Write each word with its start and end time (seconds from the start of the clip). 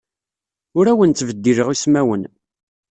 Ur 0.77 0.85
awen-ttbeddileɣ 0.91 1.67
ismawen. 1.71 2.23